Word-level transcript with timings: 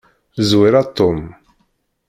Zwir 0.47 0.73
a 0.81 0.83
Tom. 0.97 1.17